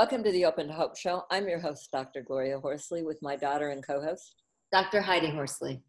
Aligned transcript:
Welcome 0.00 0.24
to 0.24 0.32
the 0.32 0.46
Open 0.46 0.68
to 0.68 0.72
Hope 0.72 0.96
Show. 0.96 1.24
I'm 1.30 1.46
your 1.46 1.60
host, 1.60 1.90
Dr. 1.92 2.22
Gloria 2.22 2.58
Horsley, 2.58 3.02
with 3.02 3.18
my 3.20 3.36
daughter 3.36 3.68
and 3.68 3.86
co 3.86 4.00
host, 4.00 4.36
Dr. 4.72 5.02
Heidi 5.02 5.28
Horsley. 5.28 5.82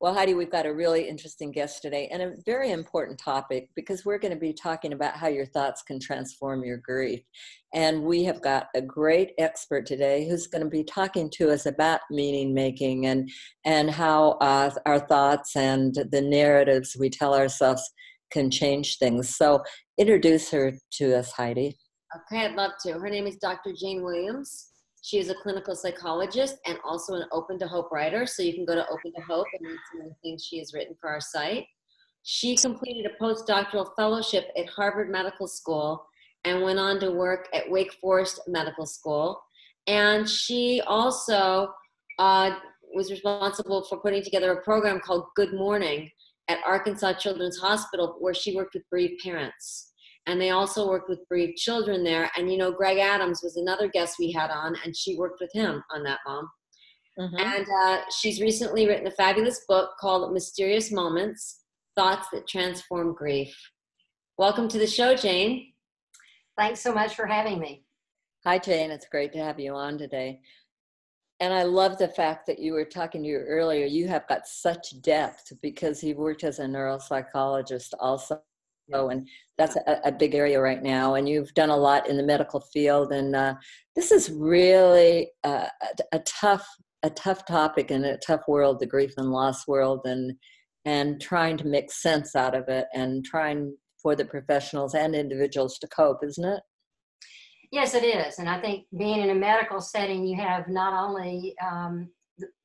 Well, 0.00 0.14
Heidi, 0.14 0.32
we've 0.32 0.50
got 0.50 0.64
a 0.64 0.72
really 0.72 1.06
interesting 1.06 1.52
guest 1.52 1.82
today 1.82 2.08
and 2.10 2.22
a 2.22 2.36
very 2.46 2.70
important 2.70 3.20
topic 3.22 3.68
because 3.76 4.06
we're 4.06 4.16
going 4.16 4.32
to 4.32 4.40
be 4.40 4.54
talking 4.54 4.94
about 4.94 5.14
how 5.14 5.28
your 5.28 5.44
thoughts 5.44 5.82
can 5.82 6.00
transform 6.00 6.64
your 6.64 6.78
grief. 6.78 7.20
And 7.74 8.02
we 8.02 8.24
have 8.24 8.40
got 8.40 8.68
a 8.74 8.80
great 8.80 9.32
expert 9.36 9.84
today 9.84 10.26
who's 10.26 10.46
going 10.46 10.64
to 10.64 10.70
be 10.70 10.82
talking 10.82 11.28
to 11.32 11.50
us 11.50 11.66
about 11.66 12.00
meaning 12.10 12.54
making 12.54 13.08
and, 13.08 13.28
and 13.66 13.90
how 13.90 14.38
uh, 14.40 14.70
our 14.86 15.00
thoughts 15.00 15.54
and 15.54 15.94
the 16.12 16.22
narratives 16.22 16.96
we 16.98 17.10
tell 17.10 17.34
ourselves 17.34 17.90
can 18.30 18.50
change 18.50 18.96
things. 18.96 19.36
So, 19.36 19.62
introduce 19.98 20.50
her 20.50 20.72
to 20.92 21.14
us, 21.14 21.32
Heidi. 21.32 21.76
Okay, 22.16 22.46
I'd 22.46 22.54
love 22.54 22.72
to. 22.84 22.92
Her 22.94 23.10
name 23.10 23.26
is 23.26 23.36
Dr. 23.36 23.74
Jane 23.78 24.02
Williams. 24.02 24.68
She 25.02 25.18
is 25.18 25.28
a 25.28 25.34
clinical 25.34 25.76
psychologist 25.76 26.56
and 26.66 26.78
also 26.82 27.14
an 27.14 27.26
Open 27.32 27.58
to 27.58 27.68
Hope 27.68 27.92
writer. 27.92 28.26
So 28.26 28.42
you 28.42 28.54
can 28.54 28.64
go 28.64 28.74
to 28.74 28.88
Open 28.88 29.12
to 29.14 29.22
Hope 29.28 29.46
and 29.58 29.68
read 29.68 29.78
some 29.92 30.06
of 30.06 30.08
the 30.08 30.14
things 30.22 30.42
she 30.42 30.58
has 30.58 30.72
written 30.72 30.96
for 31.00 31.10
our 31.10 31.20
site. 31.20 31.66
She 32.22 32.56
completed 32.56 33.06
a 33.06 33.22
postdoctoral 33.22 33.90
fellowship 33.94 34.48
at 34.56 34.68
Harvard 34.70 35.10
Medical 35.10 35.46
School 35.46 36.02
and 36.44 36.62
went 36.62 36.78
on 36.78 36.98
to 37.00 37.10
work 37.10 37.46
at 37.52 37.70
Wake 37.70 37.92
Forest 38.00 38.40
Medical 38.48 38.86
School. 38.86 39.38
And 39.86 40.26
she 40.28 40.80
also 40.86 41.68
uh, 42.18 42.52
was 42.94 43.10
responsible 43.10 43.84
for 43.84 43.98
putting 43.98 44.22
together 44.22 44.52
a 44.52 44.62
program 44.62 44.98
called 45.00 45.26
Good 45.36 45.52
Morning 45.52 46.10
at 46.48 46.58
Arkansas 46.66 47.14
Children's 47.14 47.58
Hospital, 47.58 48.16
where 48.18 48.34
she 48.34 48.56
worked 48.56 48.72
with 48.74 48.84
bereaved 48.90 49.20
parents 49.22 49.88
and 50.26 50.40
they 50.40 50.50
also 50.50 50.88
worked 50.88 51.08
with 51.08 51.26
bereaved 51.28 51.56
children 51.56 52.04
there. 52.04 52.30
And 52.36 52.50
you 52.50 52.58
know, 52.58 52.72
Greg 52.72 52.98
Adams 52.98 53.40
was 53.42 53.56
another 53.56 53.88
guest 53.88 54.16
we 54.18 54.32
had 54.32 54.50
on, 54.50 54.76
and 54.84 54.96
she 54.96 55.16
worked 55.16 55.40
with 55.40 55.50
him 55.52 55.82
on 55.90 56.02
that 56.04 56.20
mom. 56.26 56.48
Mm-hmm. 57.18 57.36
And 57.36 57.66
uh, 57.82 58.02
she's 58.16 58.40
recently 58.40 58.86
written 58.86 59.06
a 59.06 59.12
fabulous 59.12 59.64
book 59.66 59.90
called 60.00 60.32
Mysterious 60.32 60.92
Moments 60.92 61.64
Thoughts 61.96 62.28
That 62.32 62.46
Transform 62.46 63.14
Grief. 63.14 63.56
Welcome 64.36 64.68
to 64.68 64.78
the 64.78 64.86
show, 64.86 65.16
Jane. 65.16 65.72
Thanks 66.56 66.80
so 66.80 66.92
much 66.92 67.14
for 67.14 67.26
having 67.26 67.58
me. 67.58 67.84
Hi, 68.44 68.58
Jane. 68.58 68.92
It's 68.92 69.08
great 69.08 69.32
to 69.32 69.42
have 69.42 69.58
you 69.58 69.74
on 69.74 69.98
today. 69.98 70.40
And 71.40 71.52
I 71.52 71.62
love 71.64 71.98
the 71.98 72.08
fact 72.08 72.46
that 72.46 72.58
you 72.58 72.72
were 72.72 72.84
talking 72.84 73.22
to 73.22 73.28
you 73.28 73.38
earlier. 73.38 73.86
You 73.86 74.08
have 74.08 74.26
got 74.28 74.46
such 74.46 75.00
depth 75.02 75.52
because 75.62 76.02
you 76.02 76.16
worked 76.16 76.44
as 76.44 76.58
a 76.58 76.64
neuropsychologist 76.64 77.94
also 77.98 78.40
and 78.92 79.28
that's 79.56 79.76
a, 79.76 80.00
a, 80.04 80.12
big 80.12 80.34
area 80.34 80.60
right 80.60 80.82
now. 80.82 81.14
And 81.14 81.28
you've 81.28 81.52
done 81.54 81.70
a 81.70 81.76
lot 81.76 82.08
in 82.08 82.16
the 82.16 82.22
medical 82.22 82.60
field 82.60 83.12
and 83.12 83.36
uh, 83.36 83.54
this 83.94 84.10
is 84.10 84.30
really 84.30 85.30
uh, 85.44 85.66
a, 85.82 86.16
a, 86.16 86.18
tough 86.20 86.66
a 87.02 87.10
tough 87.10 87.44
topic 87.46 87.90
and 87.90 88.04
a 88.04 88.16
tough 88.18 88.42
world 88.48 88.80
the 88.80 88.86
grief 88.86 89.12
and 89.16 89.30
loss 89.30 89.66
world 89.66 90.00
and 90.04 90.32
and 90.84 91.20
trying 91.20 91.56
to 91.58 91.66
make 91.66 91.92
sense 91.92 92.34
out 92.34 92.54
of 92.54 92.68
it 92.68 92.86
and 92.94 93.24
trying 93.24 93.76
for 94.02 94.16
the 94.16 94.24
professionals 94.24 94.94
and 94.94 95.14
individuals 95.14 95.78
to 95.78 95.88
cope 95.88 96.20
isn't 96.24 96.44
it? 96.44 96.60
Yes 97.70 97.94
it 97.94 98.04
is. 98.04 98.38
And 98.38 98.48
i 98.48 98.60
think 98.60 98.86
being 98.96 99.20
in 99.20 99.30
a 99.30 99.34
medical 99.34 99.80
setting 99.80 100.26
you 100.26 100.36
have 100.36 100.68
not 100.68 100.92
only 100.94 101.54
um, 101.64 102.08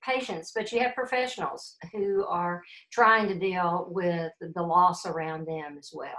patients, 0.03 0.51
but 0.55 0.71
you 0.71 0.79
have 0.79 0.95
professionals 0.95 1.75
who 1.91 2.25
are 2.25 2.61
trying 2.91 3.27
to 3.27 3.39
deal 3.39 3.87
with 3.89 4.31
the 4.39 4.61
loss 4.61 5.05
around 5.05 5.47
them 5.47 5.75
as 5.77 5.91
well. 5.93 6.11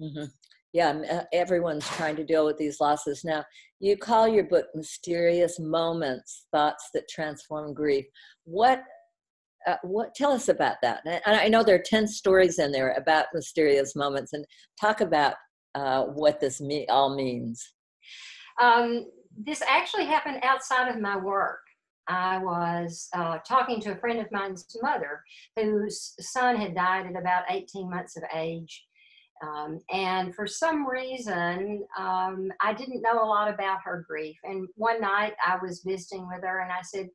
Mm-hmm. 0.00 0.24
Yeah, 0.72 1.02
uh, 1.10 1.24
everyone's 1.34 1.86
trying 1.90 2.16
to 2.16 2.24
deal 2.24 2.46
with 2.46 2.56
these 2.56 2.80
losses. 2.80 3.24
Now, 3.24 3.44
you 3.78 3.96
call 3.96 4.26
your 4.26 4.44
book 4.44 4.66
Mysterious 4.74 5.60
Moments 5.60 6.46
Thoughts 6.50 6.88
That 6.94 7.08
Transform 7.08 7.74
Grief. 7.74 8.06
What 8.44 8.82
uh, 9.66 9.76
what 9.82 10.14
tell 10.14 10.32
us 10.32 10.48
about 10.48 10.76
that 10.82 11.00
and 11.04 11.36
i 11.36 11.48
know 11.48 11.62
there 11.62 11.76
are 11.76 11.84
10 11.84 12.08
stories 12.08 12.58
in 12.58 12.72
there 12.72 12.92
about 12.94 13.26
mysterious 13.32 13.94
moments 13.94 14.32
and 14.32 14.44
talk 14.80 15.00
about 15.00 15.34
uh, 15.74 16.04
what 16.04 16.40
this 16.40 16.60
me- 16.60 16.86
all 16.88 17.14
means 17.14 17.74
um, 18.60 19.06
this 19.36 19.62
actually 19.62 20.04
happened 20.04 20.38
outside 20.42 20.88
of 20.88 21.00
my 21.00 21.16
work 21.16 21.60
I 22.08 22.38
was 22.38 23.08
uh, 23.14 23.38
talking 23.46 23.80
to 23.82 23.92
a 23.92 23.96
friend 23.96 24.20
of 24.20 24.30
mine's 24.32 24.66
mother 24.82 25.22
whose 25.56 26.14
son 26.20 26.56
had 26.56 26.74
died 26.74 27.06
at 27.06 27.20
about 27.20 27.44
18 27.50 27.90
months 27.90 28.16
of 28.16 28.24
age. 28.34 28.84
Um, 29.42 29.80
and 29.90 30.34
for 30.34 30.46
some 30.46 30.86
reason, 30.86 31.84
um, 31.98 32.50
I 32.60 32.72
didn't 32.74 33.02
know 33.02 33.22
a 33.22 33.26
lot 33.26 33.52
about 33.52 33.78
her 33.84 34.04
grief. 34.08 34.36
And 34.44 34.68
one 34.76 35.00
night 35.00 35.34
I 35.44 35.58
was 35.60 35.82
visiting 35.84 36.28
with 36.28 36.42
her 36.42 36.60
and 36.60 36.70
I 36.70 36.82
said, 36.82 37.08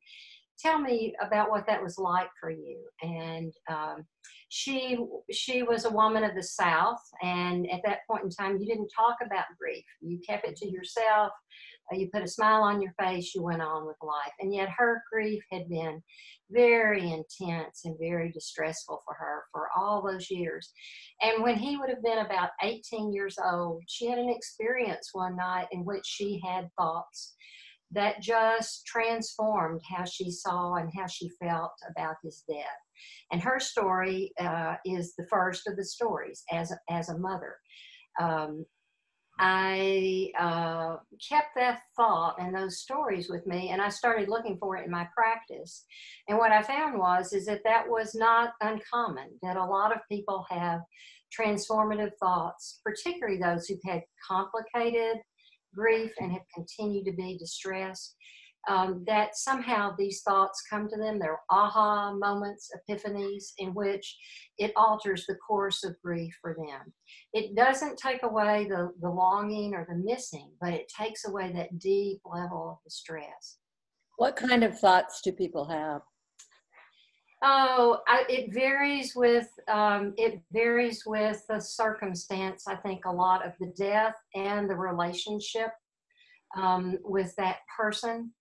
Tell 0.58 0.80
me 0.80 1.14
about 1.24 1.50
what 1.50 1.68
that 1.68 1.80
was 1.80 1.98
like 1.98 2.30
for 2.40 2.50
you. 2.50 2.80
And 3.00 3.52
um, 3.70 4.04
she 4.48 4.98
she 5.30 5.62
was 5.62 5.84
a 5.84 5.90
woman 5.90 6.24
of 6.24 6.34
the 6.34 6.42
South, 6.42 7.00
and 7.22 7.70
at 7.70 7.80
that 7.84 8.00
point 8.10 8.24
in 8.24 8.30
time, 8.30 8.58
you 8.58 8.66
didn't 8.66 8.90
talk 8.94 9.16
about 9.24 9.44
grief. 9.58 9.84
You 10.00 10.18
kept 10.26 10.46
it 10.46 10.56
to 10.56 10.70
yourself. 10.70 11.32
Uh, 11.92 11.96
you 11.96 12.08
put 12.12 12.22
a 12.22 12.28
smile 12.28 12.62
on 12.62 12.80
your 12.80 12.92
face, 13.00 13.34
you 13.34 13.42
went 13.42 13.62
on 13.62 13.86
with 13.86 13.96
life. 14.02 14.32
And 14.40 14.52
yet 14.52 14.68
her 14.76 15.02
grief 15.10 15.42
had 15.50 15.68
been 15.68 16.02
very 16.50 17.12
intense 17.12 17.82
and 17.84 17.96
very 17.98 18.30
distressful 18.32 19.02
for 19.04 19.14
her 19.14 19.44
for 19.52 19.68
all 19.76 20.02
those 20.02 20.30
years. 20.30 20.72
And 21.22 21.42
when 21.42 21.56
he 21.56 21.76
would 21.76 21.90
have 21.90 22.02
been 22.02 22.18
about 22.18 22.50
18 22.62 23.12
years 23.12 23.36
old, 23.42 23.82
she 23.86 24.06
had 24.06 24.18
an 24.18 24.30
experience 24.30 25.10
one 25.12 25.36
night 25.36 25.68
in 25.72 25.84
which 25.84 26.04
she 26.06 26.40
had 26.44 26.68
thoughts 26.78 27.34
that 27.90 28.20
just 28.20 28.84
transformed 28.86 29.80
how 29.88 30.04
she 30.04 30.30
saw 30.30 30.74
and 30.74 30.90
how 30.94 31.06
she 31.06 31.30
felt 31.42 31.72
about 31.90 32.16
his 32.22 32.44
death. 32.48 32.66
And 33.32 33.40
her 33.42 33.58
story 33.58 34.32
uh, 34.38 34.76
is 34.84 35.14
the 35.16 35.26
first 35.30 35.66
of 35.66 35.76
the 35.76 35.84
stories 35.84 36.42
as, 36.52 36.72
as 36.90 37.08
a 37.08 37.18
mother. 37.18 37.56
Um, 38.20 38.66
I 39.38 40.30
uh, 40.38 40.96
kept 41.28 41.48
that 41.56 41.80
thought 41.96 42.36
and 42.40 42.54
those 42.54 42.80
stories 42.80 43.28
with 43.28 43.46
me, 43.46 43.70
and 43.70 43.80
I 43.80 43.88
started 43.88 44.28
looking 44.28 44.58
for 44.58 44.76
it 44.76 44.84
in 44.84 44.90
my 44.90 45.06
practice. 45.16 45.84
And 46.28 46.38
what 46.38 46.52
I 46.52 46.62
found 46.62 46.98
was 46.98 47.32
is 47.32 47.46
that 47.46 47.62
that 47.64 47.88
was 47.88 48.14
not 48.14 48.54
uncommon. 48.60 49.30
That 49.42 49.56
a 49.56 49.64
lot 49.64 49.92
of 49.92 50.00
people 50.10 50.44
have 50.50 50.80
transformative 51.38 52.12
thoughts, 52.20 52.80
particularly 52.84 53.38
those 53.38 53.66
who've 53.66 53.78
had 53.84 54.02
complicated 54.26 55.18
grief 55.74 56.10
and 56.18 56.32
have 56.32 56.42
continued 56.54 57.04
to 57.04 57.12
be 57.12 57.38
distressed 57.38 58.16
um, 58.68 59.04
that 59.06 59.36
somehow 59.36 59.94
these 59.96 60.22
thoughts 60.22 60.62
come 60.68 60.88
to 60.88 60.96
them. 60.96 61.18
They're 61.18 61.40
aha 61.50 62.12
moments, 62.12 62.70
epiphanies, 62.76 63.52
in 63.58 63.74
which 63.74 64.16
it 64.58 64.72
alters 64.76 65.24
the 65.26 65.36
course 65.36 65.84
of 65.84 65.96
grief 66.02 66.34
for 66.40 66.54
them. 66.54 66.92
It 67.32 67.56
doesn't 67.56 67.98
take 67.98 68.22
away 68.22 68.66
the, 68.68 68.90
the 69.00 69.08
longing 69.08 69.74
or 69.74 69.86
the 69.88 69.96
missing, 69.96 70.52
but 70.60 70.74
it 70.74 70.92
takes 70.96 71.26
away 71.26 71.52
that 71.52 71.78
deep 71.78 72.20
level 72.24 72.70
of 72.70 72.84
distress. 72.84 73.58
What 74.16 74.36
kind 74.36 74.64
of 74.64 74.78
thoughts 74.78 75.20
do 75.22 75.32
people 75.32 75.64
have? 75.66 76.02
Oh, 77.42 78.00
I, 78.08 78.24
it 78.28 78.52
varies 78.52 79.14
with 79.14 79.48
um, 79.68 80.12
it 80.16 80.40
varies 80.52 81.04
with 81.06 81.40
the 81.48 81.60
circumstance. 81.60 82.64
I 82.66 82.74
think 82.74 83.04
a 83.04 83.12
lot 83.12 83.46
of 83.46 83.52
the 83.60 83.72
death 83.78 84.16
and 84.34 84.68
the 84.68 84.74
relationship 84.74 85.70
um, 86.56 86.98
with 87.04 87.32
that 87.36 87.58
person. 87.76 88.32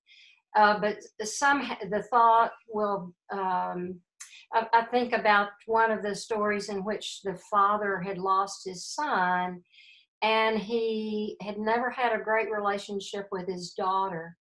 Uh, 0.57 0.79
but 0.79 0.97
some 1.23 1.69
the 1.91 2.01
thought 2.03 2.51
will. 2.67 3.13
Um, 3.31 3.99
I, 4.53 4.65
I, 4.73 4.85
think 4.85 5.13
about 5.13 5.49
one 5.67 5.91
of 5.91 6.01
the 6.01 6.15
stories 6.15 6.69
in 6.69 6.83
which 6.83 7.21
the 7.23 7.37
father 7.51 7.99
had 7.99 8.17
lost 8.17 8.65
his 8.65 8.85
son, 8.87 9.61
and 10.23 10.57
he 10.57 11.37
had 11.41 11.59
never 11.59 11.91
had 11.91 12.13
a 12.13 12.23
great 12.23 12.49
relationship 12.49 13.27
with 13.31 13.47
his 13.47 13.73
daughter, 13.73 14.35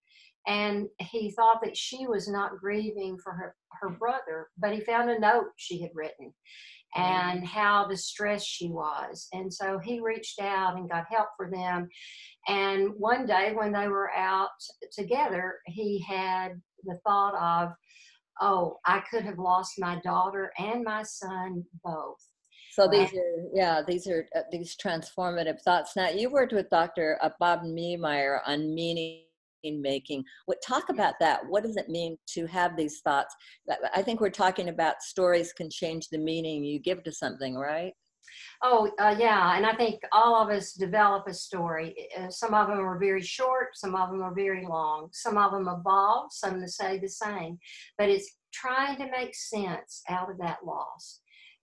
and 0.46 0.86
he 1.00 1.32
thought 1.32 1.60
that 1.62 1.76
she 1.76 2.06
was 2.06 2.28
not 2.28 2.58
grieving 2.58 3.18
for 3.18 3.32
her 3.32 3.54
her 3.82 3.90
brother, 3.90 4.48
but 4.56 4.72
he 4.72 4.80
found 4.80 5.10
a 5.10 5.18
note 5.18 5.48
she 5.56 5.82
had 5.82 5.90
written 5.92 6.32
and 6.96 7.46
how 7.46 7.86
distressed 7.86 8.46
she 8.46 8.68
was. 8.70 9.28
And 9.32 9.52
so 9.52 9.78
he 9.78 10.00
reached 10.00 10.40
out 10.40 10.76
and 10.76 10.88
got 10.88 11.04
help 11.10 11.28
for 11.36 11.50
them. 11.50 11.88
And 12.48 12.90
one 12.96 13.26
day 13.26 13.52
when 13.54 13.72
they 13.72 13.88
were 13.88 14.10
out 14.12 14.48
together, 14.92 15.56
he 15.66 16.04
had 16.08 16.60
the 16.84 16.98
thought 17.06 17.34
of, 17.34 17.72
oh, 18.40 18.78
I 18.86 19.02
could 19.10 19.24
have 19.24 19.38
lost 19.38 19.74
my 19.78 20.00
daughter 20.02 20.52
and 20.58 20.84
my 20.84 21.02
son 21.02 21.64
both. 21.84 22.18
So 22.72 22.86
these 22.86 23.10
are, 23.14 23.48
yeah, 23.54 23.80
these 23.86 24.06
are 24.06 24.26
uh, 24.36 24.42
these 24.52 24.76
transformative 24.76 25.62
thoughts. 25.62 25.96
Now, 25.96 26.10
you 26.10 26.30
worked 26.30 26.52
with 26.52 26.68
Dr. 26.68 27.18
Uh, 27.22 27.30
Bob 27.40 27.62
Neimeyer 27.62 28.40
on 28.46 28.74
meaning 28.74 29.22
making. 29.72 30.24
What 30.46 30.62
talk 30.66 30.88
about 30.88 31.14
that? 31.20 31.40
What 31.46 31.62
does 31.62 31.76
it 31.76 31.88
mean 31.88 32.16
to 32.28 32.46
have 32.46 32.76
these 32.76 33.00
thoughts? 33.00 33.34
I 33.94 34.02
think 34.02 34.20
we're 34.20 34.30
talking 34.30 34.68
about 34.68 35.02
stories 35.02 35.52
can 35.52 35.70
change 35.70 36.08
the 36.08 36.18
meaning 36.18 36.64
you 36.64 36.78
give 36.78 37.02
to 37.04 37.12
something, 37.12 37.56
right? 37.56 37.92
Oh, 38.62 38.90
uh, 38.98 39.14
yeah. 39.18 39.56
And 39.56 39.66
I 39.66 39.74
think 39.74 40.00
all 40.12 40.40
of 40.42 40.48
us 40.50 40.72
develop 40.72 41.26
a 41.28 41.34
story. 41.34 41.94
Uh, 42.18 42.30
some 42.30 42.54
of 42.54 42.68
them 42.68 42.80
are 42.80 42.98
very 42.98 43.22
short, 43.22 43.68
some 43.74 43.94
of 43.94 44.10
them 44.10 44.22
are 44.22 44.34
very 44.34 44.66
long, 44.66 45.08
some 45.12 45.36
of 45.38 45.52
them 45.52 45.68
evolve, 45.68 46.32
some 46.32 46.60
to 46.60 46.68
say 46.68 46.98
the 46.98 47.08
same. 47.08 47.58
But 47.98 48.08
it's 48.08 48.36
trying 48.52 48.96
to 48.98 49.10
make 49.10 49.34
sense 49.34 50.02
out 50.08 50.30
of 50.30 50.38
that 50.38 50.58
loss. 50.64 51.20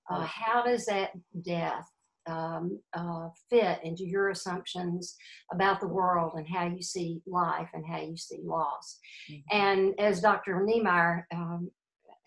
Uh, 0.09 0.25
how 0.25 0.63
does 0.63 0.85
that 0.85 1.11
death 1.43 1.89
um, 2.27 2.79
uh, 2.93 3.29
fit 3.49 3.79
into 3.83 4.05
your 4.05 4.29
assumptions 4.29 5.15
about 5.51 5.79
the 5.79 5.87
world 5.87 6.33
and 6.35 6.47
how 6.47 6.67
you 6.67 6.81
see 6.81 7.21
life 7.27 7.69
and 7.73 7.85
how 7.85 7.99
you 7.99 8.17
see 8.17 8.39
loss? 8.43 8.99
Mm-hmm. 9.31 9.57
And 9.57 9.99
as 9.99 10.21
Dr. 10.21 10.65
Neimeyer 10.65 11.23
um, 11.33 11.69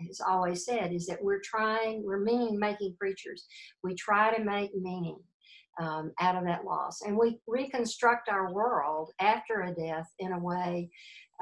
has 0.07 0.21
always 0.21 0.65
said 0.65 0.93
is 0.93 1.07
that 1.07 1.23
we're 1.23 1.41
trying, 1.43 2.05
we're 2.05 2.21
meaning 2.21 2.59
making 2.59 2.97
creatures. 2.99 3.47
We 3.83 3.95
try 3.95 4.35
to 4.37 4.45
make 4.45 4.71
meaning 4.75 5.19
um, 5.81 6.13
out 6.21 6.37
of 6.37 6.45
that 6.45 6.65
loss. 6.65 7.03
And 7.03 7.17
we 7.17 7.39
reconstruct 7.47 8.29
our 8.29 8.53
world 8.53 9.11
after 9.21 9.63
a 9.63 9.75
death 9.75 10.09
in 10.19 10.33
a 10.33 10.39
way 10.39 10.91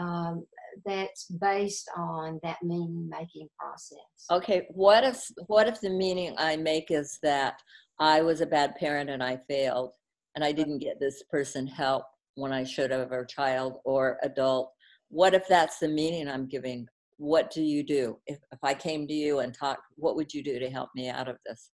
um, 0.00 0.44
that's 0.84 1.26
based 1.26 1.88
on 1.96 2.40
that 2.42 2.62
meaning 2.62 3.08
making 3.08 3.48
process. 3.58 3.98
Okay, 4.30 4.66
what 4.70 5.04
if 5.04 5.24
what 5.46 5.68
if 5.68 5.80
the 5.80 5.90
meaning 5.90 6.34
I 6.36 6.56
make 6.56 6.90
is 6.90 7.18
that 7.22 7.60
I 7.98 8.22
was 8.22 8.40
a 8.40 8.46
bad 8.46 8.74
parent 8.76 9.10
and 9.10 9.22
I 9.22 9.38
failed 9.48 9.92
and 10.34 10.44
I 10.44 10.52
didn't 10.52 10.78
get 10.78 10.98
this 10.98 11.22
person 11.30 11.66
help 11.66 12.04
when 12.34 12.52
I 12.52 12.64
should 12.64 12.90
have 12.90 13.12
or 13.12 13.24
child 13.24 13.78
or 13.84 14.18
adult? 14.22 14.72
What 15.08 15.34
if 15.34 15.46
that's 15.46 15.78
the 15.78 15.88
meaning 15.88 16.28
I'm 16.28 16.48
giving? 16.48 16.88
What 17.16 17.50
do 17.52 17.62
you 17.62 17.84
do? 17.84 18.18
If, 18.26 18.38
if 18.52 18.58
i 18.62 18.74
came 18.74 19.06
to 19.06 19.14
you 19.14 19.38
and 19.38 19.54
talked 19.54 19.82
what 19.96 20.16
would 20.16 20.34
you 20.34 20.42
do 20.42 20.58
to 20.58 20.70
help 20.70 20.90
me 20.94 21.08
out 21.08 21.28
of 21.28 21.36
this? 21.46 21.70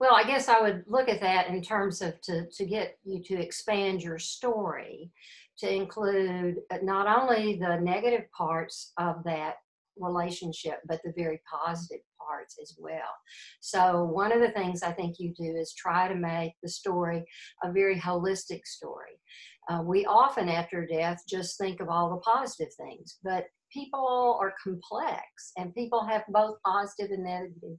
Well 0.00 0.14
i 0.14 0.24
guess 0.24 0.48
i 0.48 0.60
would 0.60 0.84
look 0.86 1.08
at 1.08 1.20
that 1.20 1.48
in 1.48 1.62
terms 1.62 2.02
of 2.02 2.20
to, 2.22 2.46
to 2.48 2.64
get 2.66 2.98
you 3.04 3.22
to 3.24 3.40
expand 3.40 4.02
your 4.02 4.18
story 4.18 5.10
to 5.58 5.72
include 5.72 6.56
uh, 6.72 6.78
not 6.82 7.06
only 7.06 7.56
the 7.56 7.76
negative 7.80 8.24
parts 8.36 8.92
of 8.98 9.22
that 9.24 9.54
relationship 9.98 10.80
but 10.86 11.00
the 11.04 11.12
very 11.16 11.40
positive 11.50 12.02
parts 12.18 12.56
as 12.60 12.76
well 12.78 13.12
so 13.60 14.04
one 14.04 14.32
of 14.32 14.40
the 14.40 14.50
things 14.50 14.82
i 14.82 14.92
think 14.92 15.16
you 15.18 15.32
do 15.36 15.56
is 15.56 15.74
try 15.74 16.08
to 16.08 16.14
make 16.14 16.52
the 16.62 16.68
story 16.68 17.24
a 17.62 17.72
very 17.72 17.98
holistic 17.98 18.64
story 18.64 19.20
uh, 19.70 19.82
we 19.82 20.04
often 20.06 20.48
after 20.48 20.86
death 20.86 21.22
just 21.28 21.58
think 21.58 21.80
of 21.80 21.88
all 21.88 22.10
the 22.10 22.20
positive 22.20 22.72
things 22.74 23.18
but 23.22 23.44
people 23.74 24.38
are 24.40 24.54
complex 24.62 25.52
and 25.56 25.74
people 25.74 26.06
have 26.06 26.22
both 26.28 26.56
positive 26.64 27.10
and 27.10 27.24
negative 27.24 27.78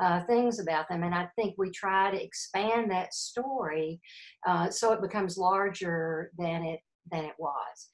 uh, 0.00 0.24
things 0.24 0.60
about 0.60 0.88
them. 0.88 1.02
And 1.02 1.14
I 1.14 1.28
think 1.36 1.54
we 1.56 1.70
try 1.70 2.10
to 2.10 2.22
expand 2.22 2.90
that 2.90 3.14
story 3.14 4.00
uh, 4.46 4.70
so 4.70 4.92
it 4.92 5.02
becomes 5.02 5.38
larger 5.38 6.30
than 6.38 6.62
it 6.62 6.80
than 7.10 7.24
it 7.24 7.34
was. 7.38 7.88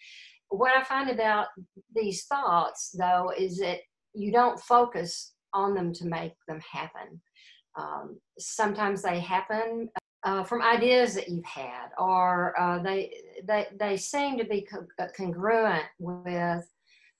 What 0.48 0.76
I 0.76 0.84
find 0.84 1.10
about 1.10 1.48
these 1.94 2.24
thoughts, 2.26 2.94
though, 2.98 3.32
is 3.36 3.58
that 3.58 3.80
you 4.14 4.32
don't 4.32 4.60
focus 4.60 5.34
on 5.52 5.74
them 5.74 5.92
to 5.94 6.06
make 6.06 6.32
them 6.48 6.60
happen. 6.60 7.20
Um, 7.76 8.18
sometimes 8.38 9.02
they 9.02 9.20
happen 9.20 9.88
uh, 10.24 10.44
from 10.44 10.62
ideas 10.62 11.14
that 11.14 11.28
you've 11.28 11.44
had, 11.44 11.88
or 11.98 12.58
uh, 12.58 12.82
they, 12.82 13.12
they 13.44 13.66
they 13.78 13.96
seem 13.96 14.38
to 14.38 14.44
be 14.44 14.62
co- 14.62 14.86
uh, 14.98 15.06
congruent 15.16 15.84
with 15.98 16.66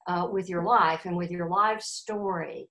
uh, 0.07 0.29
with 0.31 0.49
your 0.49 0.65
life 0.65 1.05
and 1.05 1.17
with 1.17 1.31
your 1.31 1.49
life 1.49 1.83
story. 1.83 2.69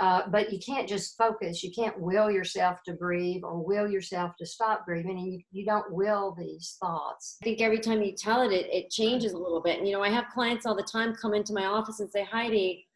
Uh, 0.00 0.22
but 0.30 0.52
you 0.52 0.60
can't 0.60 0.88
just 0.88 1.16
focus. 1.18 1.64
You 1.64 1.72
can't 1.72 1.98
will 1.98 2.30
yourself 2.30 2.78
to 2.86 2.92
grieve 2.92 3.42
or 3.42 3.64
will 3.64 3.88
yourself 3.88 4.32
to 4.38 4.46
stop 4.46 4.84
grieving, 4.84 5.18
and 5.18 5.32
you, 5.32 5.40
you 5.50 5.64
don't 5.64 5.92
will 5.92 6.36
these 6.38 6.76
thoughts. 6.80 7.36
I 7.42 7.44
think 7.44 7.60
every 7.60 7.80
time 7.80 8.02
you 8.02 8.12
tell 8.16 8.42
it, 8.42 8.52
it, 8.52 8.72
it 8.72 8.90
changes 8.90 9.32
a 9.32 9.38
little 9.38 9.60
bit. 9.60 9.78
And, 9.78 9.88
you 9.88 9.92
know, 9.92 10.02
I 10.02 10.10
have 10.10 10.26
clients 10.32 10.66
all 10.66 10.76
the 10.76 10.84
time 10.84 11.16
come 11.16 11.34
into 11.34 11.52
my 11.52 11.64
office 11.64 11.98
and 11.98 12.10
say, 12.10 12.22
Heidi, 12.22 12.86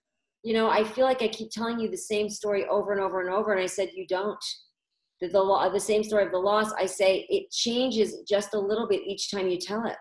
you 0.44 0.54
know, 0.54 0.70
I 0.70 0.84
feel 0.84 1.04
like 1.04 1.22
I 1.22 1.28
keep 1.28 1.50
telling 1.50 1.80
you 1.80 1.90
the 1.90 1.96
same 1.96 2.28
story 2.28 2.66
over 2.66 2.92
and 2.92 3.00
over 3.00 3.20
and 3.20 3.30
over. 3.30 3.52
And 3.52 3.60
I 3.60 3.66
said, 3.66 3.90
you 3.94 4.06
don't. 4.06 4.44
The, 5.20 5.28
the, 5.28 5.70
the 5.72 5.80
same 5.80 6.04
story 6.04 6.24
of 6.24 6.32
the 6.32 6.38
loss, 6.38 6.72
I 6.72 6.86
say 6.86 7.26
it 7.28 7.50
changes 7.50 8.22
just 8.28 8.54
a 8.54 8.58
little 8.58 8.88
bit 8.88 9.02
each 9.06 9.30
time 9.30 9.48
you 9.48 9.58
tell 9.58 9.86
it 9.86 9.96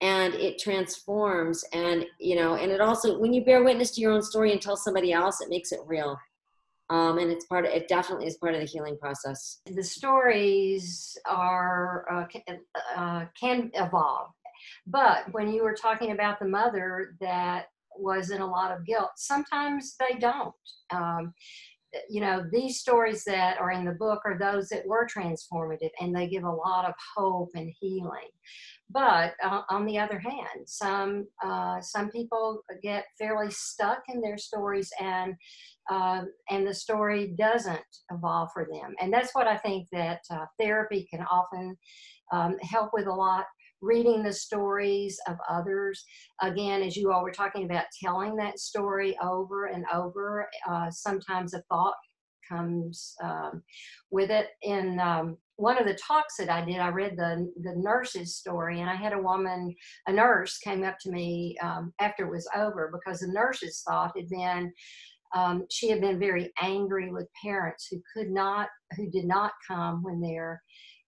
and 0.00 0.34
it 0.34 0.58
transforms 0.58 1.64
and 1.72 2.04
you 2.20 2.36
know 2.36 2.56
and 2.56 2.70
it 2.70 2.80
also 2.80 3.18
when 3.18 3.32
you 3.32 3.44
bear 3.44 3.64
witness 3.64 3.92
to 3.92 4.00
your 4.00 4.12
own 4.12 4.22
story 4.22 4.52
and 4.52 4.60
tell 4.60 4.76
somebody 4.76 5.12
else 5.12 5.40
it 5.40 5.48
makes 5.48 5.72
it 5.72 5.80
real. 5.86 6.18
Um, 6.88 7.18
and 7.18 7.32
it's 7.32 7.46
part 7.46 7.64
of 7.64 7.72
it 7.72 7.88
definitely 7.88 8.28
is 8.28 8.36
part 8.36 8.54
of 8.54 8.60
the 8.60 8.66
healing 8.66 8.96
process. 8.96 9.60
The 9.66 9.82
stories 9.82 11.18
are 11.26 12.06
uh, 12.08 12.52
uh, 12.96 13.24
can 13.38 13.72
evolve. 13.74 14.30
But 14.86 15.32
when 15.32 15.52
you 15.52 15.64
were 15.64 15.74
talking 15.74 16.12
about 16.12 16.38
the 16.38 16.46
mother 16.46 17.16
that 17.20 17.66
was 17.98 18.30
in 18.30 18.40
a 18.40 18.46
lot 18.46 18.70
of 18.70 18.84
guilt 18.84 19.10
sometimes 19.16 19.96
they 19.98 20.18
don't. 20.18 20.54
Um, 20.90 21.32
you 22.08 22.20
know 22.20 22.44
these 22.52 22.78
stories 22.78 23.24
that 23.24 23.58
are 23.58 23.70
in 23.70 23.84
the 23.84 23.92
book 23.92 24.20
are 24.24 24.38
those 24.38 24.68
that 24.68 24.86
were 24.86 25.06
transformative 25.06 25.90
and 26.00 26.14
they 26.14 26.28
give 26.28 26.44
a 26.44 26.50
lot 26.50 26.84
of 26.84 26.94
hope 27.16 27.50
and 27.54 27.72
healing 27.80 28.28
but 28.90 29.34
uh, 29.42 29.62
on 29.68 29.84
the 29.84 29.98
other 29.98 30.18
hand, 30.18 30.66
some 30.66 31.26
uh, 31.44 31.80
some 31.80 32.08
people 32.10 32.62
get 32.82 33.04
fairly 33.18 33.50
stuck 33.50 34.02
in 34.08 34.20
their 34.20 34.38
stories, 34.38 34.92
and 35.00 35.34
uh, 35.90 36.22
and 36.50 36.66
the 36.66 36.74
story 36.74 37.34
doesn't 37.36 37.80
evolve 38.12 38.50
for 38.52 38.66
them. 38.70 38.94
And 39.00 39.12
that's 39.12 39.34
what 39.34 39.48
I 39.48 39.56
think 39.56 39.88
that 39.90 40.20
uh, 40.30 40.46
therapy 40.60 41.08
can 41.10 41.22
often 41.22 41.76
um, 42.30 42.56
help 42.62 42.90
with 42.92 43.06
a 43.06 43.12
lot. 43.12 43.46
Reading 43.82 44.22
the 44.22 44.32
stories 44.32 45.18
of 45.28 45.36
others, 45.48 46.04
again, 46.42 46.82
as 46.82 46.96
you 46.96 47.12
all 47.12 47.22
were 47.22 47.30
talking 47.30 47.64
about, 47.64 47.84
telling 48.02 48.36
that 48.36 48.58
story 48.58 49.16
over 49.22 49.66
and 49.66 49.84
over. 49.92 50.48
Uh, 50.68 50.90
sometimes 50.90 51.54
a 51.54 51.62
thought 51.68 51.94
comes 52.48 53.14
um, 53.22 53.62
with 54.10 54.30
it. 54.30 54.48
In 54.62 54.98
um, 55.00 55.36
one 55.56 55.78
of 55.78 55.86
the 55.86 55.94
talks 55.94 56.36
that 56.38 56.50
I 56.50 56.64
did, 56.64 56.78
I 56.78 56.88
read 56.88 57.16
the 57.16 57.50
the 57.62 57.74
nurse's 57.76 58.36
story, 58.36 58.80
and 58.80 58.90
I 58.90 58.94
had 58.94 59.12
a 59.12 59.22
woman, 59.22 59.74
a 60.06 60.12
nurse, 60.12 60.58
came 60.58 60.84
up 60.84 60.98
to 61.00 61.10
me 61.10 61.56
um, 61.62 61.92
after 62.00 62.24
it 62.24 62.30
was 62.30 62.48
over 62.56 62.90
because 62.92 63.20
the 63.20 63.32
nurse's 63.32 63.82
thought 63.86 64.12
had 64.16 64.28
been. 64.28 64.72
Um, 65.34 65.66
she 65.70 65.90
had 65.90 66.00
been 66.00 66.18
very 66.18 66.52
angry 66.62 67.10
with 67.10 67.26
parents 67.42 67.88
who 67.90 68.00
could 68.14 68.30
not, 68.30 68.68
who 68.96 69.10
did 69.10 69.24
not 69.24 69.52
come 69.66 70.02
when 70.02 70.20
their 70.20 70.62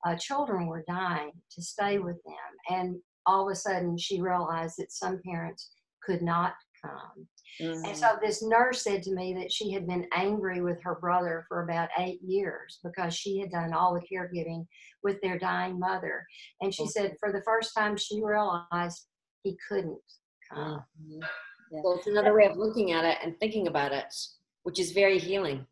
uh, 0.06 0.16
children 0.16 0.66
were 0.66 0.84
dying 0.88 1.32
to 1.52 1.62
stay 1.62 1.98
with 1.98 2.16
them. 2.24 2.76
And 2.76 2.96
all 3.26 3.48
of 3.48 3.52
a 3.52 3.56
sudden, 3.56 3.98
she 3.98 4.20
realized 4.20 4.76
that 4.78 4.92
some 4.92 5.20
parents 5.24 5.70
could 6.02 6.22
not 6.22 6.54
come. 6.82 7.26
Mm-hmm. 7.60 7.84
And 7.86 7.96
so 7.96 8.18
this 8.22 8.42
nurse 8.42 8.82
said 8.82 9.02
to 9.02 9.14
me 9.14 9.34
that 9.34 9.52
she 9.52 9.72
had 9.72 9.86
been 9.86 10.06
angry 10.14 10.62
with 10.62 10.80
her 10.82 10.96
brother 11.00 11.44
for 11.48 11.62
about 11.64 11.88
eight 11.98 12.20
years 12.22 12.78
because 12.84 13.14
she 13.14 13.38
had 13.38 13.50
done 13.50 13.72
all 13.72 13.94
the 13.94 14.06
caregiving 14.06 14.66
with 15.02 15.20
their 15.20 15.38
dying 15.38 15.78
mother. 15.78 16.24
And 16.60 16.72
she 16.72 16.84
okay. 16.84 16.90
said 16.90 17.16
for 17.18 17.32
the 17.32 17.42
first 17.42 17.74
time 17.76 17.96
she 17.96 18.22
realized 18.22 19.06
he 19.42 19.56
couldn't 19.68 19.98
come. 20.52 20.82
Mm-hmm. 21.02 21.20
Yeah. 21.70 21.80
Well, 21.84 21.96
it's 21.98 22.06
another 22.06 22.34
way 22.34 22.46
of 22.46 22.56
looking 22.56 22.92
at 22.92 23.04
it 23.04 23.18
and 23.22 23.38
thinking 23.40 23.66
about 23.66 23.92
it, 23.92 24.14
which 24.62 24.78
is 24.78 24.92
very 24.92 25.18
healing. 25.18 25.66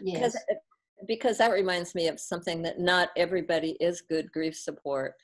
Yes. 0.00 0.18
Because, 0.18 0.36
because 1.06 1.38
that 1.38 1.52
reminds 1.52 1.94
me 1.94 2.08
of 2.08 2.20
something 2.20 2.62
that 2.62 2.78
not 2.78 3.10
everybody 3.16 3.76
is 3.80 4.02
good 4.02 4.30
grief 4.32 4.56
support 4.56 5.14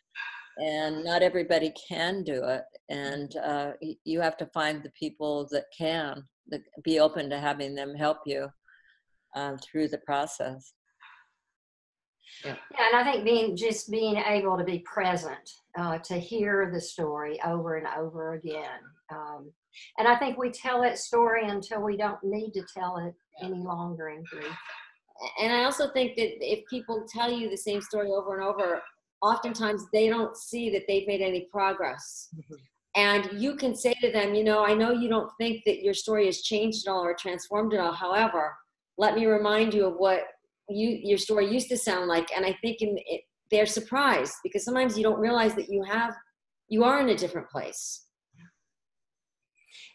and 0.58 1.04
not 1.04 1.22
everybody 1.22 1.72
can 1.88 2.22
do 2.22 2.42
it 2.44 2.64
and 2.88 3.36
uh, 3.36 3.72
you 4.04 4.20
have 4.20 4.36
to 4.36 4.46
find 4.46 4.82
the 4.82 4.92
people 4.98 5.46
that 5.50 5.64
can 5.76 6.22
that 6.48 6.62
be 6.82 6.98
open 6.98 7.28
to 7.28 7.38
having 7.38 7.74
them 7.74 7.94
help 7.94 8.18
you 8.24 8.48
um, 9.34 9.58
through 9.58 9.88
the 9.88 9.98
process 9.98 10.72
yeah. 12.44 12.56
yeah 12.72 12.86
and 12.90 12.96
i 12.96 13.12
think 13.12 13.24
being 13.24 13.56
just 13.56 13.90
being 13.90 14.16
able 14.16 14.56
to 14.56 14.64
be 14.64 14.78
present 14.80 15.50
uh, 15.78 15.98
to 15.98 16.14
hear 16.14 16.70
the 16.72 16.80
story 16.80 17.38
over 17.44 17.76
and 17.76 17.86
over 17.98 18.34
again 18.34 18.80
um, 19.12 19.50
and 19.98 20.08
i 20.08 20.16
think 20.16 20.38
we 20.38 20.50
tell 20.50 20.80
that 20.80 20.98
story 20.98 21.48
until 21.48 21.82
we 21.82 21.96
don't 21.96 22.22
need 22.22 22.52
to 22.52 22.64
tell 22.74 22.96
it 22.96 23.14
any 23.42 23.58
longer 23.62 24.08
in 24.08 24.24
grief 24.24 24.56
and 25.40 25.52
i 25.52 25.64
also 25.64 25.90
think 25.92 26.16
that 26.16 26.30
if 26.40 26.64
people 26.68 27.06
tell 27.08 27.30
you 27.30 27.48
the 27.48 27.56
same 27.56 27.80
story 27.80 28.10
over 28.10 28.34
and 28.34 28.44
over 28.44 28.82
oftentimes 29.22 29.86
they 29.92 30.08
don't 30.08 30.36
see 30.36 30.70
that 30.70 30.82
they've 30.86 31.06
made 31.06 31.20
any 31.20 31.48
progress. 31.50 32.28
Mm-hmm. 32.34 32.54
And 32.96 33.40
you 33.40 33.56
can 33.56 33.74
say 33.74 33.94
to 34.00 34.10
them, 34.10 34.34
you 34.34 34.42
know, 34.42 34.64
I 34.64 34.72
know 34.72 34.92
you 34.92 35.08
don't 35.08 35.30
think 35.38 35.62
that 35.66 35.82
your 35.82 35.92
story 35.92 36.26
has 36.26 36.40
changed 36.40 36.86
at 36.86 36.90
all 36.90 37.02
or 37.04 37.14
transformed 37.14 37.74
at 37.74 37.80
all. 37.80 37.92
However, 37.92 38.54
let 38.96 39.14
me 39.14 39.26
remind 39.26 39.74
you 39.74 39.86
of 39.86 39.96
what 39.96 40.22
you 40.68 40.98
your 41.02 41.18
story 41.18 41.52
used 41.52 41.68
to 41.68 41.76
sound 41.76 42.08
like. 42.08 42.28
And 42.34 42.46
I 42.46 42.56
think 42.62 42.80
in, 42.80 42.96
it, 43.06 43.22
they're 43.50 43.66
surprised 43.66 44.34
because 44.42 44.64
sometimes 44.64 44.96
you 44.96 45.04
don't 45.04 45.20
realize 45.20 45.54
that 45.56 45.68
you 45.68 45.82
have 45.84 46.14
you 46.68 46.84
are 46.84 47.00
in 47.00 47.10
a 47.10 47.16
different 47.16 47.48
place. 47.50 48.05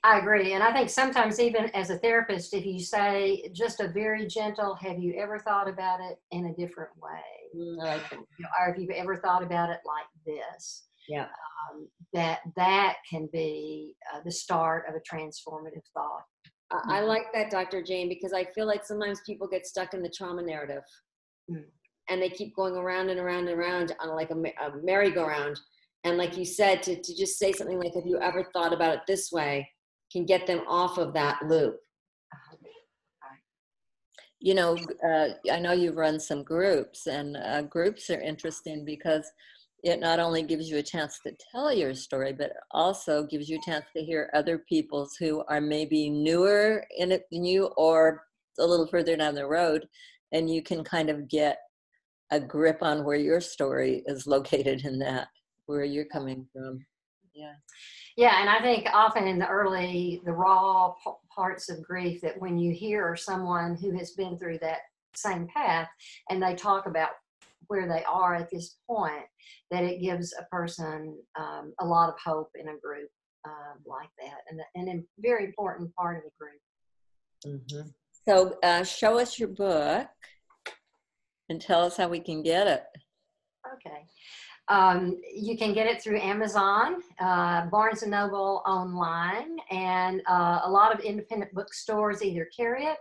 I 0.04 0.18
agree. 0.18 0.54
And 0.54 0.64
I 0.64 0.74
think 0.74 0.90
sometimes, 0.90 1.40
even 1.40 1.66
as 1.76 1.92
a 1.92 1.98
therapist, 2.00 2.56
if 2.56 2.66
you 2.66 2.80
say 2.80 3.48
just 3.54 3.80
a 3.80 3.88
very 3.88 4.26
gentle, 4.26 4.74
have 4.76 4.98
you 4.98 5.14
ever 5.14 5.38
thought 5.38 5.70
about 5.70 6.00
it 6.00 6.18
in 6.32 6.48
a 6.48 6.54
different 6.56 6.90
way? 7.00 7.22
Mm, 7.56 7.82
I 7.82 7.94
like 7.94 8.10
that. 8.10 8.16
You 8.16 8.26
know, 8.40 8.50
Or 8.60 8.74
have 8.74 8.82
you 8.82 8.90
ever 8.96 9.18
thought 9.18 9.44
about 9.44 9.70
it 9.70 9.80
like 9.86 10.08
this? 10.26 10.88
Yeah. 11.08 11.26
Um, 11.26 11.88
that 12.14 12.40
that 12.56 12.96
can 13.08 13.30
be 13.32 13.96
uh, 14.14 14.22
the 14.26 14.32
start 14.32 14.86
of 14.90 14.96
a 14.96 15.00
transformative 15.00 15.84
thought. 15.94 16.24
I, 16.72 16.98
I 16.98 17.02
like 17.02 17.26
that, 17.34 17.52
Dr. 17.52 17.84
Jane, 17.84 18.10
because 18.10 18.34
I 18.34 18.46
feel 18.46 18.66
like 18.66 18.84
sometimes 18.84 19.22
people 19.26 19.48
get 19.48 19.68
stuck 19.68 19.94
in 19.94 20.02
the 20.02 20.10
trauma 20.10 20.42
narrative. 20.42 20.84
Mm. 21.50 21.66
And 22.10 22.22
they 22.22 22.30
keep 22.30 22.56
going 22.56 22.76
around 22.76 23.10
and 23.10 23.20
around 23.20 23.48
and 23.48 23.60
around 23.60 23.96
on 24.00 24.16
like 24.16 24.32
a, 24.32 24.36
a 24.36 24.84
merry-go-round. 24.84 25.60
And 26.04 26.18
like 26.18 26.38
you 26.38 26.46
said, 26.46 26.82
to, 26.84 27.00
to 27.00 27.16
just 27.16 27.38
say 27.38 27.52
something 27.52 27.80
like, 27.80 27.94
have 27.94 28.08
you 28.08 28.20
ever 28.20 28.44
thought 28.52 28.74
about 28.74 28.96
it 28.96 29.02
this 29.08 29.32
way, 29.32 29.70
can 30.12 30.26
get 30.26 30.46
them 30.48 30.62
off 30.68 30.98
of 30.98 31.14
that 31.14 31.42
loop. 31.48 31.80
you 34.42 34.56
know, 34.56 34.76
uh, 35.08 35.30
I 35.52 35.60
know 35.60 35.72
you've 35.72 35.98
run 35.98 36.20
some 36.20 36.44
groups, 36.44 37.06
and 37.06 37.38
uh, 37.38 37.62
groups 37.62 38.10
are 38.10 38.20
interesting 38.20 38.84
because 38.84 39.32
it 39.84 40.00
not 40.00 40.20
only 40.20 40.42
gives 40.42 40.70
you 40.70 40.78
a 40.78 40.84
chance 40.84 41.20
to 41.26 41.36
tell 41.52 41.72
your 41.72 41.94
story, 41.94 42.34
but 42.34 42.54
also 42.72 43.24
gives 43.24 43.48
you 43.48 43.60
a 43.60 43.70
chance 43.70 43.86
to 43.96 44.04
hear 44.04 44.32
other 44.34 44.58
people's 44.58 45.16
who 45.16 45.44
are 45.48 45.62
maybe 45.62 46.10
newer 46.10 46.84
in 46.98 47.12
it 47.12 47.26
than 47.32 47.46
you 47.46 47.66
or 47.78 48.24
a 48.60 48.66
little 48.66 48.88
further 48.88 49.16
down 49.16 49.36
the 49.36 49.46
road, 49.46 49.88
and 50.32 50.50
you 50.50 50.64
can 50.64 50.84
kind 50.84 51.12
of 51.12 51.30
get 51.30 51.60
a 52.32 52.40
grip 52.40 52.80
on 52.82 53.06
where 53.06 53.18
your 53.18 53.42
story 53.42 54.04
is 54.08 54.26
located 54.26 54.86
in 54.86 54.98
that, 55.00 55.28
where 55.68 55.84
you're 55.84 56.06
coming 56.06 56.48
from. 56.52 56.80
Yeah. 57.36 57.54
Yeah, 58.18 58.42
and 58.42 58.50
I 58.50 58.62
think 58.62 58.88
often 58.94 59.28
in 59.28 59.40
the 59.40 59.48
early, 59.48 60.22
the 60.26 60.34
raw 60.34 60.94
p- 61.04 61.12
parts 61.34 61.70
of 61.70 61.82
grief, 61.84 62.22
that 62.22 62.40
when 62.40 62.58
you 62.58 62.74
hear 62.74 63.16
someone 63.16 63.76
who 63.76 63.98
has 63.98 64.12
been 64.12 64.38
through 64.38 64.60
that 64.60 64.80
same 65.16 65.48
path 65.48 65.88
and 66.30 66.42
they 66.42 66.56
talk 66.56 66.88
about 66.88 67.12
where 67.68 67.88
they 67.88 68.04
are 68.04 68.36
at 68.36 68.50
this 68.52 68.76
point, 68.90 69.26
that 69.70 69.84
it 69.84 70.02
gives 70.02 70.34
a 70.34 70.44
person 70.54 71.18
um, 71.40 71.74
a 71.80 71.86
lot 71.86 72.10
of 72.10 72.16
hope 72.24 72.50
in 72.56 72.68
a 72.68 72.78
group 72.78 73.10
um, 73.46 73.80
like 73.86 74.10
that, 74.20 74.40
and, 74.50 74.60
and 74.76 75.00
a 75.00 75.04
very 75.20 75.46
important 75.46 75.94
part 75.96 76.18
of 76.18 76.24
the 76.24 76.32
group. 76.38 77.92
So 78.28 78.58
uh, 78.62 78.84
show 78.84 79.18
us 79.18 79.40
your 79.40 79.48
book 79.50 80.08
and 81.50 81.62
tell 81.62 81.84
us 81.84 81.98
how 81.98 82.08
we 82.08 82.20
can 82.20 82.44
get 82.44 82.68
it. 82.68 82.84
Okay. 83.74 84.06
Um, 84.72 85.20
you 85.30 85.58
can 85.58 85.74
get 85.74 85.86
it 85.86 86.02
through 86.02 86.22
Amazon, 86.22 87.02
uh, 87.20 87.66
Barnes 87.66 88.04
and 88.04 88.12
Noble 88.12 88.64
online, 88.66 89.58
and 89.70 90.22
uh, 90.30 90.62
a 90.64 90.72
lot 90.72 90.96
of 90.96 91.02
independent 91.02 91.54
bookstores 91.54 92.24
either 92.24 92.48
carry 92.56 92.86
it 92.86 92.98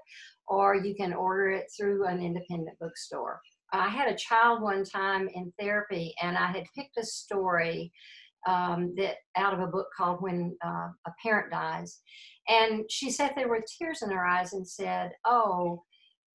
or 0.49 0.75
you 0.75 0.97
can 0.97 1.13
order 1.13 1.51
it 1.51 1.71
through 1.75 2.09
an 2.09 2.21
independent 2.21 2.77
bookstore. 2.81 3.41
I 3.73 3.89
had 3.89 4.13
a 4.13 4.17
child 4.17 4.63
one 4.63 4.85
time 4.85 5.29
in 5.33 5.53
therapy, 5.61 6.13
and 6.21 6.37
I 6.37 6.49
had 6.49 6.65
picked 6.77 6.97
a 6.99 7.07
story 7.07 7.93
um, 8.49 8.93
that 8.97 9.19
out 9.37 9.55
of 9.55 9.61
a 9.61 9.69
book 9.69 9.87
called 9.97 10.21
"When 10.21 10.57
uh, 10.67 10.89
a 11.07 11.13
Parent 11.23 11.53
Dies," 11.53 12.01
and 12.49 12.91
she 12.91 13.13
sat 13.13 13.37
there 13.37 13.49
with 13.49 13.63
tears 13.79 14.03
in 14.03 14.11
her 14.11 14.27
eyes 14.27 14.55
and 14.55 14.67
said, 14.67 15.13
"Oh." 15.25 15.85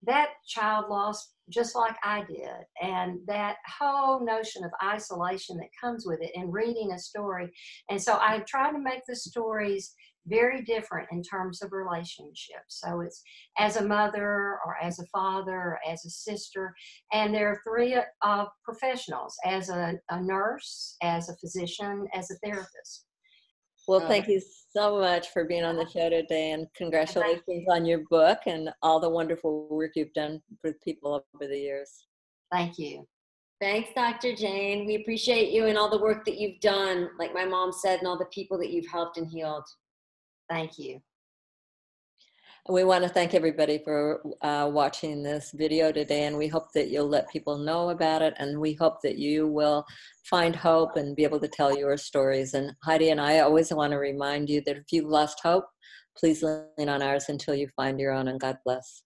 That 0.06 0.30
child 0.48 0.86
lost 0.90 1.34
just 1.50 1.76
like 1.76 1.96
I 2.04 2.24
did. 2.24 2.66
And 2.82 3.20
that 3.28 3.58
whole 3.80 4.26
notion 4.26 4.64
of 4.64 4.72
isolation 4.84 5.58
that 5.58 5.70
comes 5.80 6.06
with 6.06 6.22
it 6.22 6.32
and 6.36 6.52
reading 6.52 6.92
a 6.92 7.00
story. 7.00 7.52
And 7.90 8.02
so 8.02 8.14
I 8.20 8.40
try 8.48 8.72
to 8.72 8.80
make 8.80 9.02
the 9.08 9.16
stories 9.16 9.94
very 10.28 10.64
different 10.64 11.08
in 11.12 11.22
terms 11.22 11.62
of 11.62 11.72
relationships. 11.72 12.82
So 12.84 13.02
it's 13.02 13.22
as 13.60 13.76
a 13.76 13.86
mother 13.86 14.58
or 14.66 14.76
as 14.82 15.00
a 15.00 15.06
father 15.08 15.52
or 15.52 15.80
as 15.88 16.04
a 16.06 16.10
sister. 16.10 16.74
And 17.14 17.34
there 17.34 17.50
are 17.50 17.62
three 17.64 17.96
uh, 18.24 18.46
professionals 18.64 19.36
as 19.46 19.70
a, 19.70 19.94
a 20.10 20.22
nurse, 20.22 20.98
as 21.04 21.30
a 21.30 21.38
physician, 21.38 22.08
as 22.14 22.32
a 22.32 22.36
therapist. 22.44 23.06
Well, 23.88 24.02
Uh, 24.02 24.08
thank 24.08 24.28
you 24.28 24.42
so 24.42 25.00
much 25.00 25.30
for 25.30 25.46
being 25.46 25.64
on 25.64 25.76
the 25.76 25.88
show 25.88 26.10
today, 26.10 26.52
and 26.52 26.68
congratulations 26.74 27.68
on 27.70 27.86
your 27.86 28.00
book 28.10 28.40
and 28.48 28.74
all 28.82 29.00
the 29.00 29.10
wonderful 29.10 29.68
work 29.70 29.92
you've 29.96 30.14
done 30.14 30.42
with 30.64 30.82
people 30.82 31.14
over 31.14 31.48
the 31.48 31.58
years. 31.58 32.08
Thank 32.52 32.80
you. 32.80 33.08
Thanks, 33.62 33.90
Dr. 33.96 34.36
Jane. 34.36 34.86
We 34.86 34.96
appreciate 34.96 35.52
you 35.52 35.68
and 35.68 35.78
all 35.78 35.90
the 35.90 36.02
work 36.02 36.26
that 36.26 36.38
you've 36.38 36.60
done, 36.60 37.10
like 37.18 37.34
my 37.34 37.46
mom 37.46 37.72
said, 37.72 38.00
and 38.00 38.08
all 38.08 38.18
the 38.18 38.26
people 38.26 38.58
that 38.58 38.70
you've 38.70 38.88
helped 38.88 39.18
and 39.18 39.28
healed. 39.28 39.66
Thank 40.50 40.78
you. 40.78 41.02
We 42.68 42.84
want 42.84 43.04
to 43.04 43.10
thank 43.10 43.36
everybody 43.36 43.78
for 43.84 44.24
uh, 44.42 44.68
watching 44.74 45.22
this 45.22 45.52
video 45.52 45.92
today, 45.92 46.24
and 46.24 46.36
we 46.36 46.48
hope 46.48 46.72
that 46.74 46.90
you'll 46.90 47.08
let 47.08 47.30
people 47.30 47.60
know 47.60 47.92
about 47.92 48.24
it, 48.24 48.34
and 48.40 48.60
we 48.60 48.74
hope 48.74 49.04
that 49.04 49.20
you 49.20 49.48
will 49.48 49.86
find 50.24 50.56
hope 50.56 50.96
and 50.96 51.16
be 51.16 51.24
able 51.24 51.40
to 51.42 51.48
tell 51.48 51.78
your 51.78 51.96
stories. 51.96 52.56
And 52.56 52.72
Heidi 52.84 53.12
and 53.12 53.22
I 53.22 53.40
always 53.40 53.72
want 53.72 53.92
to 53.92 53.98
remind 53.98 54.50
you 54.50 54.64
that 54.66 54.78
if 54.78 54.86
you've 54.92 55.06
lost 55.06 55.42
hope, 55.44 55.66
please 56.18 56.42
lean 56.42 56.90
on 56.90 57.04
ours 57.04 57.26
until 57.30 57.54
you 57.54 57.68
find 57.76 58.00
your 58.00 58.14
own, 58.14 58.30
and 58.30 58.40
God 58.40 58.58
bless. 58.66 59.04